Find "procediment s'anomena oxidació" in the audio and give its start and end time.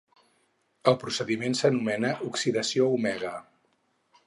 1.03-2.91